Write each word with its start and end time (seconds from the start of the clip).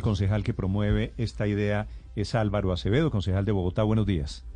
El 0.00 0.04
concejal 0.04 0.44
que 0.44 0.54
promueve 0.54 1.12
esta 1.18 1.46
idea 1.46 1.86
es 2.16 2.34
Álvaro 2.34 2.72
Acevedo, 2.72 3.10
concejal 3.10 3.44
de 3.44 3.52
Bogotá. 3.52 3.82
Buenos 3.82 4.06
días. 4.06 4.46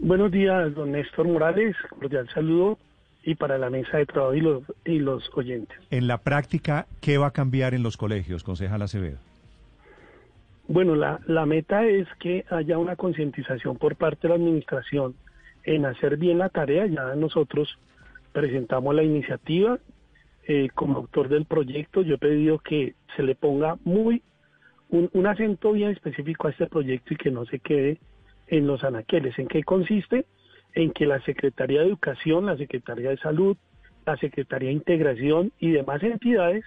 Buenos 0.00 0.32
días, 0.32 0.74
don 0.74 0.90
Néstor 0.90 1.28
Morales. 1.28 1.76
Cordial 1.90 2.28
saludo 2.34 2.76
y 3.22 3.36
para 3.36 3.56
la 3.56 3.70
mesa 3.70 3.98
de 3.98 4.06
trabajo 4.06 4.34
y 4.34 4.40
los, 4.40 4.64
y 4.84 4.98
los 4.98 5.30
oyentes. 5.36 5.78
En 5.92 6.08
la 6.08 6.18
práctica, 6.18 6.88
¿qué 7.00 7.18
va 7.18 7.28
a 7.28 7.30
cambiar 7.30 7.72
en 7.72 7.84
los 7.84 7.96
colegios, 7.96 8.42
concejal 8.42 8.82
Acevedo? 8.82 9.18
Bueno, 10.66 10.96
la, 10.96 11.20
la 11.28 11.46
meta 11.46 11.86
es 11.86 12.08
que 12.18 12.44
haya 12.50 12.78
una 12.78 12.96
concientización 12.96 13.76
por 13.76 13.94
parte 13.94 14.22
de 14.22 14.30
la 14.30 14.34
administración 14.34 15.14
en 15.62 15.86
hacer 15.86 16.16
bien 16.16 16.38
la 16.38 16.48
tarea. 16.48 16.84
Ya 16.86 17.14
nosotros 17.14 17.78
presentamos 18.32 18.92
la 18.92 19.04
iniciativa 19.04 19.78
eh, 20.48 20.68
como 20.74 20.96
autor 20.96 21.28
del 21.28 21.44
proyecto. 21.44 22.02
Yo 22.02 22.16
he 22.16 22.18
pedido 22.18 22.58
que 22.58 22.96
se 23.14 23.22
le 23.22 23.36
ponga 23.36 23.78
muy 23.84 24.20
un, 24.90 25.10
un 25.12 25.26
acento 25.26 25.72
bien 25.72 25.90
específico 25.90 26.46
a 26.46 26.50
este 26.50 26.66
proyecto 26.66 27.14
y 27.14 27.16
que 27.16 27.30
no 27.30 27.44
se 27.46 27.58
quede 27.58 27.98
en 28.46 28.66
los 28.66 28.84
anaqueles. 28.84 29.38
¿En 29.38 29.48
qué 29.48 29.62
consiste? 29.62 30.24
En 30.74 30.92
que 30.92 31.06
la 31.06 31.20
Secretaría 31.24 31.80
de 31.80 31.88
Educación, 31.88 32.46
la 32.46 32.56
Secretaría 32.56 33.10
de 33.10 33.18
Salud, 33.18 33.56
la 34.06 34.16
Secretaría 34.16 34.68
de 34.68 34.74
Integración 34.74 35.52
y 35.58 35.70
demás 35.72 36.02
entidades 36.02 36.64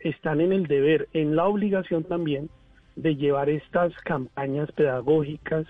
están 0.00 0.40
en 0.40 0.52
el 0.52 0.66
deber, 0.66 1.08
en 1.12 1.36
la 1.36 1.46
obligación 1.46 2.04
también 2.04 2.50
de 2.96 3.16
llevar 3.16 3.48
estas 3.48 3.94
campañas 4.04 4.70
pedagógicas, 4.72 5.66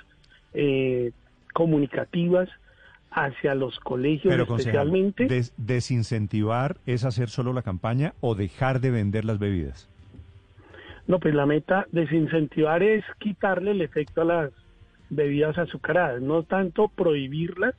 eh, 0.55 1.13
comunicativas 1.55 2.49
hacia 3.11 3.55
los 3.55 3.79
colegios 3.81 4.33
Pero, 4.35 4.45
especialmente. 4.57 5.27
des- 5.27 5.53
¿desincentivar 5.59 6.79
es 6.87 7.05
hacer 7.05 7.29
solo 7.29 7.53
la 7.53 7.63
campaña 7.63 8.15
o 8.21 8.35
dejar 8.35 8.81
de 8.81 8.91
vender 8.91 9.25
las 9.25 9.39
bebidas? 9.39 9.89
No, 11.13 11.21
pues 11.21 11.35
la 11.35 11.45
meta 11.45 11.87
desincentivar 11.93 12.83
es 12.83 13.05
quitarle 13.19 13.73
el 13.73 13.83
efecto 13.83 14.23
a 14.23 14.25
las 14.25 14.53
bebidas 15.11 15.59
azucaradas, 15.59 16.23
no 16.23 16.43
tanto 16.43 16.89
prohibirlas, 16.89 17.75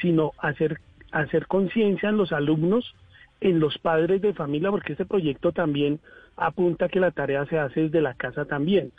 sino 0.00 0.32
hacer, 0.38 0.80
hacer 1.12 1.46
conciencia 1.46 2.08
en 2.08 2.16
los 2.16 2.32
alumnos, 2.32 2.94
en 3.42 3.60
los 3.60 3.76
padres 3.76 4.22
de 4.22 4.32
familia, 4.32 4.70
porque 4.70 4.92
este 4.92 5.04
proyecto 5.04 5.52
también 5.52 6.00
apunta 6.38 6.88
que 6.88 7.00
la 7.00 7.10
tarea 7.10 7.44
se 7.44 7.58
hace 7.58 7.82
desde 7.82 8.00
la 8.00 8.14
casa 8.14 8.46
también, 8.46 8.92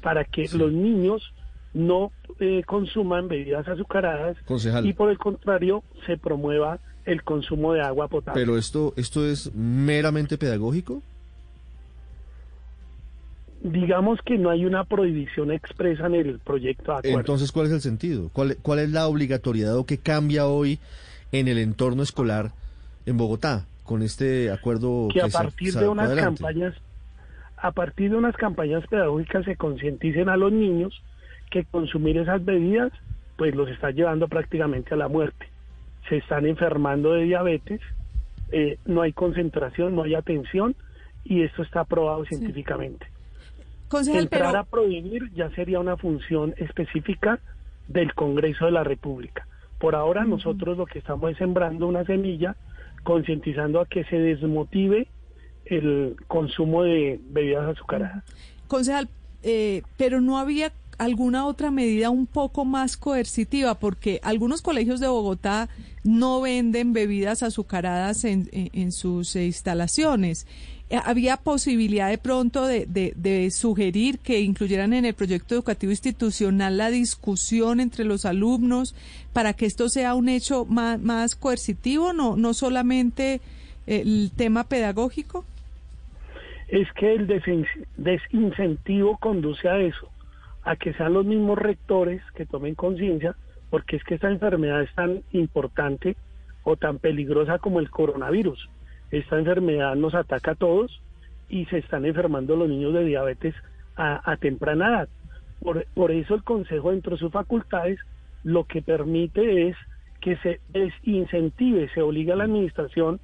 para 0.00 0.24
que 0.24 0.48
los 0.54 0.72
niños 0.72 1.34
no 1.74 2.12
eh, 2.38 2.62
consuman 2.64 3.28
bebidas 3.28 3.68
azucaradas 3.68 4.38
Concejal. 4.46 4.86
y 4.86 4.94
por 4.94 5.10
el 5.10 5.18
contrario 5.18 5.84
se 6.06 6.16
promueva 6.16 6.78
el 7.04 7.22
consumo 7.22 7.74
de 7.74 7.82
agua 7.82 8.08
potable. 8.08 8.40
Pero 8.40 8.56
esto, 8.56 8.94
esto 8.96 9.26
es 9.26 9.54
meramente 9.54 10.38
pedagógico. 10.38 11.02
Digamos 13.70 14.20
que 14.24 14.38
no 14.38 14.50
hay 14.50 14.64
una 14.64 14.84
prohibición 14.84 15.52
expresa 15.52 16.06
en 16.06 16.14
el 16.14 16.38
proyecto 16.38 16.92
de 16.92 16.98
acuerdo. 16.98 17.18
Entonces, 17.18 17.52
¿cuál 17.52 17.66
es 17.66 17.72
el 17.72 17.80
sentido? 17.80 18.30
¿Cuál, 18.32 18.56
¿Cuál 18.62 18.80
es 18.80 18.90
la 18.90 19.06
obligatoriedad 19.06 19.76
o 19.76 19.86
qué 19.86 19.98
cambia 19.98 20.46
hoy 20.46 20.78
en 21.32 21.48
el 21.48 21.58
entorno 21.58 22.02
escolar 22.02 22.50
en 23.06 23.16
Bogotá 23.16 23.66
con 23.84 24.02
este 24.02 24.50
acuerdo 24.50 25.08
que 25.12 25.20
a 25.20 25.28
partir 25.28 25.72
se 25.72 25.80
de 25.80 25.88
unas 25.88 26.06
adelante? 26.06 26.42
campañas 26.42 26.74
a 27.56 27.72
partir 27.72 28.10
de 28.10 28.16
unas 28.16 28.36
campañas 28.36 28.86
pedagógicas 28.86 29.44
se 29.44 29.56
concienticen 29.56 30.28
a 30.28 30.36
los 30.36 30.52
niños 30.52 31.02
que 31.50 31.64
consumir 31.64 32.16
esas 32.16 32.44
bebidas 32.44 32.92
pues 33.36 33.54
los 33.54 33.68
está 33.68 33.90
llevando 33.90 34.28
prácticamente 34.28 34.94
a 34.94 34.96
la 34.96 35.08
muerte 35.08 35.46
se 36.08 36.18
están 36.18 36.46
enfermando 36.46 37.12
de 37.12 37.24
diabetes 37.24 37.80
eh, 38.52 38.78
no 38.86 39.02
hay 39.02 39.12
concentración 39.12 39.94
no 39.94 40.04
hay 40.04 40.14
atención 40.14 40.74
y 41.24 41.42
esto 41.42 41.62
está 41.62 41.84
probado 41.84 42.24
científicamente 42.24 43.06
Concejal, 43.90 44.22
entrar 44.22 44.42
pero 44.52 44.58
a 44.60 44.64
prohibir 44.64 45.30
ya 45.34 45.50
sería 45.50 45.80
una 45.80 45.96
función 45.98 46.54
específica 46.56 47.40
del 47.88 48.14
Congreso 48.14 48.64
de 48.64 48.70
la 48.70 48.84
República. 48.84 49.46
Por 49.78 49.94
ahora 49.94 50.24
nosotros 50.24 50.78
lo 50.78 50.86
que 50.86 50.98
estamos 51.00 51.30
es 51.32 51.36
sembrando 51.38 51.86
una 51.86 52.04
semilla, 52.04 52.56
concientizando 53.02 53.80
a 53.80 53.86
que 53.86 54.04
se 54.04 54.16
desmotive 54.16 55.08
el 55.64 56.16
consumo 56.28 56.82
de 56.84 57.20
bebidas 57.30 57.68
azucaradas. 57.76 58.24
Concejal, 58.68 59.08
eh, 59.42 59.82
pero 59.96 60.20
no 60.20 60.38
había 60.38 60.72
alguna 60.98 61.46
otra 61.46 61.70
medida 61.70 62.10
un 62.10 62.26
poco 62.26 62.64
más 62.66 62.96
coercitiva, 62.98 63.78
porque 63.78 64.20
algunos 64.22 64.60
colegios 64.62 65.00
de 65.00 65.08
Bogotá 65.08 65.68
no 66.04 66.40
venden 66.42 66.92
bebidas 66.92 67.42
azucaradas 67.42 68.24
en, 68.24 68.48
en- 68.52 68.70
en 68.74 68.92
sus 68.92 69.34
instalaciones. 69.36 70.46
Eh, 70.90 70.98
¿Había 71.04 71.36
posibilidad 71.36 72.08
de 72.10 72.18
pronto 72.18 72.66
de, 72.66 72.84
de- 72.86 73.50
sugerir 73.50 74.18
que 74.18 74.40
incluyeran 74.40 74.92
en 74.92 75.04
el 75.04 75.14
proyecto 75.14 75.54
educativo 75.54 75.92
institucional 75.92 76.76
la 76.76 76.90
discusión 76.90 77.78
entre 77.80 78.04
los 78.04 78.24
alumnos 78.26 78.94
para 79.32 79.52
que 79.52 79.66
esto 79.66 79.88
sea 79.88 80.14
un 80.14 80.28
hecho 80.28 80.64
más, 80.64 81.00
más 81.00 81.36
coercitivo, 81.36 82.12
no, 82.12 82.36
no 82.36 82.54
solamente 82.54 83.40
el 83.86 84.30
tema 84.36 84.64
pedagógico? 84.64 85.44
Es 86.68 86.88
que 86.92 87.14
el 87.14 87.26
desin- 87.26 87.66
desincentivo 87.96 89.16
conduce 89.18 89.68
a 89.68 89.78
eso, 89.78 90.08
a 90.62 90.76
que 90.76 90.92
sean 90.94 91.12
los 91.14 91.24
mismos 91.24 91.58
rectores 91.58 92.22
que 92.34 92.46
tomen 92.46 92.74
conciencia, 92.74 93.34
porque 93.70 93.96
es 93.96 94.04
que 94.04 94.14
esta 94.14 94.28
enfermedad 94.30 94.82
es 94.82 94.92
tan 94.94 95.22
importante 95.32 96.16
o 96.64 96.76
tan 96.76 96.98
peligrosa 96.98 97.58
como 97.58 97.78
el 97.80 97.90
coronavirus. 97.90 98.68
Esta 99.10 99.38
enfermedad 99.38 99.96
nos 99.96 100.14
ataca 100.14 100.52
a 100.52 100.54
todos 100.56 101.00
y 101.48 101.66
se 101.66 101.78
están 101.78 102.04
enfermando 102.04 102.56
los 102.56 102.68
niños 102.68 102.94
de 102.94 103.04
diabetes 103.04 103.54
a, 103.96 104.30
a 104.30 104.36
temprana 104.36 104.88
edad. 104.88 105.08
Por, 105.60 105.84
por 105.94 106.10
eso 106.10 106.34
el 106.34 106.44
Consejo, 106.44 106.90
dentro 106.90 107.12
de 107.12 107.18
sus 107.18 107.32
facultades, 107.32 107.98
lo 108.44 108.64
que 108.64 108.82
permite 108.82 109.68
es 109.68 109.76
que 110.20 110.36
se 110.36 110.60
desincentive, 110.68 111.90
se 111.92 112.02
obliga 112.02 112.34
a 112.34 112.36
la 112.36 112.44
administración 112.44 113.20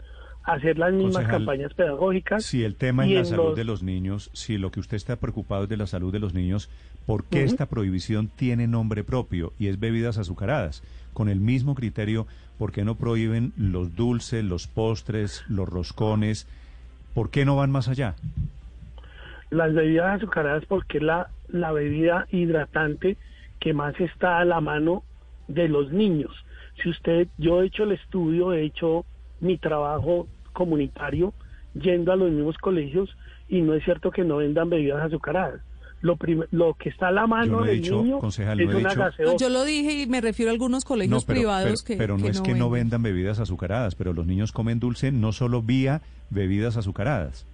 hacer 0.46 0.78
las 0.78 0.92
mismas 0.92 1.14
Concejal, 1.14 1.32
campañas 1.38 1.74
pedagógicas. 1.74 2.44
Si 2.44 2.64
el 2.64 2.76
tema 2.76 3.04
es 3.04 3.12
la 3.12 3.18
en 3.18 3.26
salud 3.26 3.44
los- 3.48 3.56
de 3.56 3.64
los 3.64 3.82
niños, 3.82 4.30
si 4.32 4.58
lo 4.58 4.70
que 4.70 4.80
usted 4.80 4.96
está 4.96 5.16
preocupado 5.16 5.64
es 5.64 5.68
de 5.68 5.76
la 5.76 5.86
salud 5.86 6.12
de 6.12 6.20
los 6.20 6.34
niños, 6.34 6.70
¿por 7.04 7.24
qué 7.24 7.42
esta 7.44 7.66
prohibición 7.66 8.28
tiene 8.28 8.66
nombre 8.66 9.04
propio 9.04 9.52
y 9.58 9.66
es 9.66 9.78
bebidas 9.80 10.18
azucaradas? 10.18 10.82
Con 11.12 11.28
el 11.28 11.40
mismo 11.40 11.74
criterio, 11.74 12.26
¿por 12.58 12.72
qué 12.72 12.84
no 12.84 12.94
prohíben 12.94 13.52
los 13.56 13.94
dulces, 13.96 14.44
los 14.44 14.66
postres, 14.66 15.44
los 15.48 15.68
roscones? 15.68 16.46
¿Por 17.14 17.30
qué 17.30 17.44
no 17.44 17.56
van 17.56 17.70
más 17.70 17.88
allá? 17.88 18.14
las 19.50 19.72
bebidas 19.74 20.16
azucaradas 20.16 20.64
porque 20.66 20.98
es 20.98 21.04
la, 21.04 21.28
la 21.48 21.70
bebida 21.72 22.26
hidratante 22.32 23.16
que 23.60 23.72
más 23.72 23.98
está 24.00 24.38
a 24.40 24.44
la 24.44 24.60
mano 24.60 25.04
de 25.48 25.68
los 25.68 25.92
niños. 25.92 26.32
Si 26.82 26.88
usted, 26.90 27.28
yo 27.38 27.62
he 27.62 27.66
hecho 27.66 27.84
el 27.84 27.92
estudio, 27.92 28.52
he 28.52 28.64
hecho 28.64 29.04
mi 29.40 29.56
trabajo 29.56 30.26
comunitario 30.56 31.32
yendo 31.74 32.10
a 32.12 32.16
los 32.16 32.30
mismos 32.32 32.56
colegios 32.58 33.14
y 33.48 33.60
no 33.60 33.74
es 33.74 33.84
cierto 33.84 34.10
que 34.10 34.24
no 34.24 34.38
vendan 34.38 34.70
bebidas 34.70 35.02
azucaradas. 35.04 35.60
Lo, 36.02 36.16
lo 36.50 36.74
que 36.74 36.88
está 36.90 37.08
a 37.08 37.10
la 37.10 37.22
Yo 37.22 37.28
mano 37.28 37.52
no 37.60 37.64
he 37.64 37.68
del 37.68 37.80
dicho, 37.82 38.02
niño 38.02 38.18
concejal, 38.18 38.60
es 38.60 38.66
no 38.66 38.72
he 38.72 38.76
una 38.76 38.94
gaseosa. 38.94 39.32
No, 39.32 39.38
yo 39.38 39.48
lo 39.48 39.64
dije 39.64 40.02
y 40.02 40.06
me 40.06 40.20
refiero 40.20 40.50
a 40.50 40.52
algunos 40.52 40.84
colegios 40.84 41.24
pero, 41.24 41.38
privados 41.38 41.82
pero- 41.82 41.86
que 41.86 41.96
pero 41.96 42.18
no 42.18 42.26
es 42.28 42.40
que 42.40 42.54
no 42.54 42.70
vendan 42.70 43.02
bebidas 43.02 43.38
azucaradas, 43.40 43.94
pero 43.94 44.12
los 44.12 44.26
niños 44.26 44.52
comen 44.52 44.78
dulce 44.80 45.10
no 45.12 45.32
solo 45.32 45.62
vía 45.62 46.02
bebidas 46.30 46.76
azucaradas. 46.76 47.46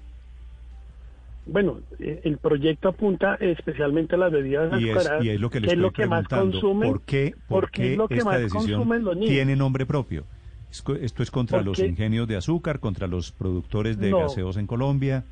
Bueno, 1.46 1.80
eh, 1.98 2.20
el 2.24 2.38
proyecto 2.38 2.88
apunta 2.88 3.34
especialmente 3.36 4.14
a 4.14 4.18
las 4.18 4.30
bebidas 4.32 4.72
Y 4.80 4.88
es, 4.88 4.96
azucaradas, 4.96 5.24
y 5.24 5.28
es 5.30 5.40
lo 5.40 5.50
que 5.50 5.60
le 5.60 5.72
es 5.72 5.76
lo 5.78 5.90
que 5.90 6.06
más 6.06 6.28
consumen, 6.28 6.88
¿Por 6.90 7.00
qué, 7.02 7.34
por 7.48 7.62
porque 7.62 7.82
qué 7.82 7.92
es 7.92 7.98
lo 7.98 8.08
que 8.08 8.14
esta 8.14 8.30
más 8.30 8.38
decisión 8.40 8.62
consumen 8.80 9.04
los 9.04 9.14
niños. 9.16 9.30
tiene 9.30 9.56
nombre 9.56 9.84
propio? 9.86 10.24
Esto 10.72 11.22
es 11.22 11.30
contra 11.30 11.62
los 11.62 11.78
ingenios 11.80 12.26
de 12.26 12.36
azúcar, 12.36 12.80
contra 12.80 13.06
los 13.06 13.30
productores 13.32 13.98
de 13.98 14.10
No. 14.10 14.20
gaseosa 14.20 14.58
en 14.58 14.66
Colombia. 14.66 15.24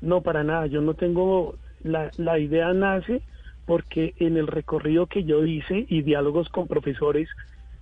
No, 0.00 0.22
para 0.22 0.42
nada. 0.42 0.66
Yo 0.66 0.80
no 0.80 0.94
tengo. 0.94 1.56
La, 1.84 2.10
la 2.16 2.38
idea 2.38 2.72
nace 2.72 3.22
porque 3.66 4.14
en 4.18 4.36
el 4.36 4.46
recorrido 4.46 5.06
que 5.06 5.24
yo 5.24 5.44
hice 5.44 5.84
y 5.88 6.02
diálogos 6.02 6.48
con 6.48 6.68
profesores 6.68 7.28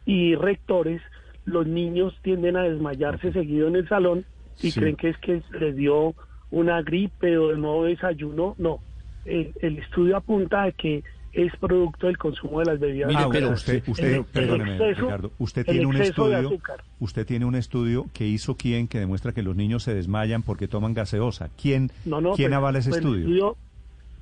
y 0.06 0.34
rectores, 0.34 1.00
los 1.44 1.66
niños 1.66 2.14
tienden 2.22 2.56
a 2.56 2.62
desmayarse 2.62 3.32
seguido 3.32 3.68
en 3.68 3.76
el 3.76 3.88
salón 3.88 4.24
y 4.62 4.70
Sí. 4.70 4.80
creen 4.80 4.96
que 4.96 5.10
es 5.10 5.18
que 5.18 5.42
les 5.58 5.76
dio 5.76 6.14
una 6.50 6.82
gripe 6.82 7.36
o 7.38 7.48
de 7.48 7.56
nuevo 7.58 7.84
desayuno. 7.84 8.54
No, 8.58 8.80
el, 9.24 9.52
el 9.60 9.78
estudio 9.78 10.16
apunta 10.16 10.64
a 10.64 10.72
que 10.72 11.04
es 11.32 11.54
producto 11.56 12.06
del 12.08 12.18
consumo 12.18 12.58
de 12.60 12.66
las 12.66 12.80
bebidas 12.80 13.08
Mire, 13.08 13.20
Ah, 13.22 13.28
pero 13.30 13.50
usted, 13.50 13.82
usted, 13.86 14.04
el- 14.08 14.14
el 14.16 14.24
perdóneme, 14.24 14.76
exceso- 14.76 15.02
Ricardo, 15.02 15.30
usted 15.38 15.60
el 15.60 15.66
tiene 15.66 15.86
un 15.86 15.96
estudio, 15.96 16.58
usted 16.98 17.26
tiene 17.26 17.44
un 17.44 17.54
estudio 17.54 18.06
que 18.12 18.26
hizo 18.26 18.56
quién 18.56 18.88
que 18.88 18.98
demuestra 18.98 19.32
que 19.32 19.42
los 19.42 19.54
niños 19.54 19.84
se 19.84 19.94
desmayan 19.94 20.42
porque 20.42 20.66
toman 20.66 20.92
gaseosa. 20.94 21.48
¿Quién, 21.60 21.90
No, 22.04 22.20
no, 22.20 22.32
quién 22.32 22.48
pues, 22.48 22.56
avala 22.56 22.78
ese 22.80 22.90
pues, 22.90 22.98
estudio? 23.00 23.16
El 23.26 23.32
estudio? 23.32 23.56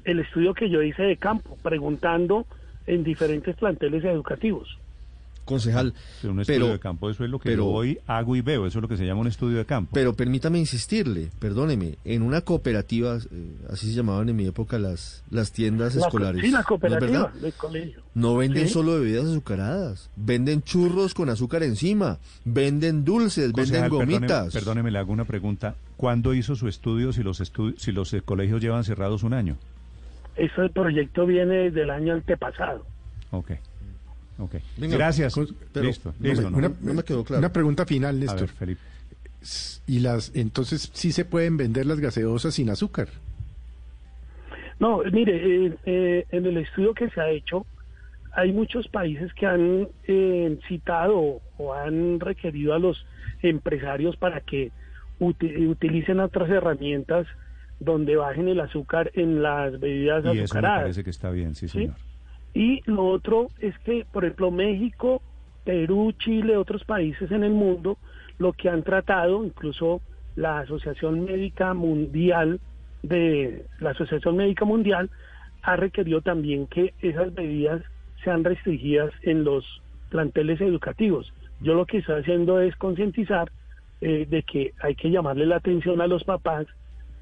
El 0.05 0.21
estudio 0.21 0.55
que 0.55 0.71
yo 0.71 0.83
hice 0.83 1.03
de 1.03 1.17
campo, 1.17 1.57
preguntando 1.63 2.47
en 2.87 3.05
diferentes 3.05 3.57
planteles 3.57 4.05
educativos. 4.05 4.79
Concejal, 5.49 5.95
un 6.25 6.41
estudio 6.41 6.61
pero, 6.61 6.67
de 6.73 6.79
campo, 6.79 7.11
eso 7.11 7.25
es 7.25 7.31
lo 7.31 7.39
que 7.39 7.49
pero- 7.51 7.65
yo 7.65 7.71
hoy 7.71 7.99
hago 8.07 8.37
y 8.37 8.41
veo, 8.43 8.67
eso 8.67 8.79
es 8.79 8.83
lo 8.83 8.89
que 8.89 8.97
se 8.97 9.05
llama 9.07 9.23
un 9.23 9.27
estudio 9.27 9.59
de 9.59 9.65
campo. 9.65 9.91
pero 9.95 10.15
permítame 10.15 10.59
insistirle, 10.59 11.31
perdóneme, 11.39 11.97
en 12.05 12.23
una 12.23 12.43
cooperativa, 12.43 13.17
eh, 13.17 13.57
así 13.71 13.89
se 13.89 13.95
llamaban 13.95 14.29
en 14.29 14.37
mi 14.37 14.47
época 14.47 14.79
las, 14.79 15.25
las 15.31 15.53
tiendas 15.53 15.95
La 15.95 16.03
co- 16.03 16.07
escolares. 16.09 16.41
sí, 16.43 16.49
la 16.51 16.59
¿no 16.59 16.61
es 16.61 16.67
cooperativa 16.67 17.23
verdad? 17.25 17.41
del 17.41 17.53
colegio. 17.55 18.03
No 18.15 18.37
venden 18.37 18.67
Sí. 18.69 18.75
solo 18.75 18.99
bebidas 19.01 19.25
azucaradas, 19.27 20.11
venden 20.17 20.63
churros 20.63 21.15
con 21.15 21.31
azúcar 21.31 21.63
encima, 21.63 22.19
venden 22.45 23.05
dulces, 23.05 23.53
Concejal, 23.53 23.91
venden 23.91 24.07
gomitas. 24.21 24.53
Perdóneme, 24.53 24.91
le 24.91 24.99
hago 24.99 25.13
una 25.13 25.25
pregunta. 25.25 25.75
¿Cuándo 25.97 26.35
hizo 26.35 26.55
su 26.57 26.69
estudio 26.69 27.13
si 27.13 27.23
los, 27.23 27.41
estu- 27.41 27.75
si 27.79 27.91
los 27.93 28.13
eh, 28.15 28.23
colegios 28.23 28.61
llevan 28.61 28.85
cerrados 28.85 29.23
un 29.23 29.35
año? 29.35 29.57
Ese 30.37 30.69
proyecto 30.73 31.27
viene 31.27 31.55
desde 31.65 31.83
el 31.83 31.91
año 31.91 32.15
antepasado. 32.15 32.87
Ok. 33.31 33.53
Ok. 34.39 34.55
Venga, 34.77 34.97
Gracias. 34.97 35.35
con- 35.35 35.49
pero 35.73 35.87
listo, 35.87 36.15
no 36.19 36.29
listo. 36.29 36.49
una- 36.49 36.73
no 36.81 36.95
me 36.95 37.03
quedó 37.03 37.25
claro. 37.25 37.41
Una 37.41 37.53
pregunta 37.53 37.85
final, 37.85 38.17
A 38.17 38.19
Néstor. 38.21 38.41
ver, 38.41 38.49
Felipe. 38.51 38.81
Y 39.87 40.01
las, 40.01 40.33
entonces 40.35 40.91
sí 40.93 41.13
se 41.13 41.25
pueden 41.25 41.57
vender 41.57 41.87
las 41.87 42.01
gaseosas 42.01 42.55
sin 42.55 42.71
azúcar. 42.71 43.09
No, 44.81 45.03
mire, 45.13 45.67
eh, 45.67 45.75
eh, 45.87 46.27
en 46.31 46.47
el 46.47 46.57
estudio 46.59 46.95
que 46.95 47.11
se 47.11 47.21
ha 47.21 47.31
hecho, 47.31 47.67
hay 48.33 48.53
muchos 48.53 48.87
países 48.89 49.33
que 49.35 49.47
han 49.47 49.89
eh, 50.07 50.59
citado 50.69 51.41
o 51.57 51.75
han 51.75 52.21
requerido 52.21 52.75
a 52.75 52.79
los 52.79 53.05
empresarios 53.43 54.17
para 54.17 54.41
que 54.41 54.71
uti- 55.19 55.67
utilicen 55.69 56.21
otras 56.21 56.49
herramientas 56.49 57.27
donde 57.81 58.17
bajen 58.17 58.49
el 58.49 58.61
azúcar 58.61 59.11
en 59.15 59.43
las 59.43 59.79
bebidas 59.81 60.25
Y 60.25 60.29
eso 60.29 60.35
me 60.35 60.43
azucaradas. 60.43 60.81
parece 60.83 61.05
que 61.05 61.11
está 61.11 61.31
bien, 61.31 61.55
sí, 61.57 61.69
señor. 61.69 61.95
Y 62.55 62.83
lo 62.91 63.07
otro 63.07 63.49
es 63.61 63.79
que, 63.81 64.07
por 64.11 64.25
ejemplo, 64.25 64.51
México, 64.51 65.23
Perú, 65.65 66.13
Chile, 66.19 66.57
otros 66.57 66.85
países 66.85 67.31
en 67.31 67.45
el 67.45 67.53
mundo, 67.53 67.99
lo 68.39 68.53
que 68.53 68.69
han 68.69 68.83
tratado, 68.83 69.45
incluso 69.45 70.01
la 70.37 70.61
Asociación 70.61 71.25
Médica 71.25 71.75
Mundial 71.75 72.61
de 73.03 73.67
la 73.81 73.91
Asociación 73.91 74.37
Médica 74.37 74.65
Mundial 74.65 75.11
ha 75.63 75.77
requerido 75.77 76.21
también 76.21 76.67
que 76.67 76.95
esas 77.01 77.35
bebidas 77.35 77.83
sean 78.25 78.45
restringidas 78.45 79.13
en 79.23 79.45
los 79.45 79.65
planteles 80.09 80.61
educativos. 80.61 81.33
Yo 81.61 81.75
lo 81.75 81.87
que 81.87 81.99
estoy 81.99 82.21
haciendo 82.21 82.61
es 82.61 82.75
concientizar 82.77 83.51
eh, 84.01 84.27
de 84.29 84.43
que 84.43 84.75
hay 84.81 84.95
que 84.95 85.11
llamarle 85.11 85.47
la 85.47 85.57
atención 85.57 86.01
a 86.01 86.07
los 86.07 86.25
papás 86.25 86.67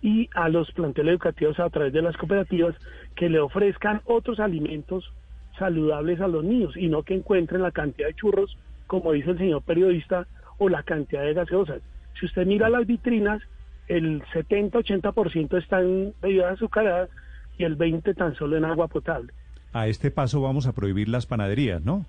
y 0.06 0.30
a 0.36 0.48
los 0.48 0.70
planteles 0.70 1.14
educativos 1.14 1.58
a 1.58 1.68
través 1.68 1.92
de 1.92 2.00
las 2.00 2.16
cooperativas 2.16 2.76
que 3.16 3.28
le 3.28 3.40
ofrezcan 3.40 4.02
otros 4.04 4.38
alimentos 4.38 5.12
saludables 5.58 6.20
a 6.20 6.28
los 6.28 6.44
niños 6.44 6.76
y 6.76 6.86
no 6.86 7.02
que 7.02 7.14
encuentren 7.14 7.60
la 7.60 7.72
cantidad 7.72 8.06
de 8.06 8.14
churros, 8.14 8.56
como 8.86 9.10
dice 9.10 9.32
el 9.32 9.38
señor 9.38 9.62
periodista, 9.62 10.28
o 10.58 10.68
la 10.68 10.84
cantidad 10.84 11.24
de 11.24 11.34
gaseosas. 11.34 11.82
Si 12.20 12.26
usted 12.26 12.46
mira 12.46 12.68
las 12.68 12.86
vitrinas, 12.86 13.42
el 13.88 14.22
70-80% 14.32 15.58
está 15.58 15.80
en 15.80 16.14
bebidas 16.22 16.52
azucaradas 16.52 17.10
y 17.58 17.64
el 17.64 17.76
20% 17.76 18.14
tan 18.14 18.36
solo 18.36 18.56
en 18.56 18.64
agua 18.64 18.86
potable. 18.86 19.32
A 19.72 19.88
este 19.88 20.12
paso 20.12 20.40
vamos 20.40 20.68
a 20.68 20.72
prohibir 20.72 21.08
las 21.08 21.26
panaderías, 21.26 21.84
¿no? 21.84 22.06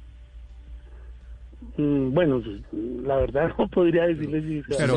Mm, 1.78 2.14
bueno, 2.14 2.44
la 2.72 3.16
verdad 3.16 3.54
no 3.58 3.68
podría 3.70 4.06
decirles 4.06 4.44
si... 4.44 4.76
Pero- 4.78 4.97